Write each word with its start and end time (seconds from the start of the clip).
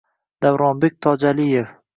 Davronbek 0.45 0.97
Tojaliyev: 1.01 1.71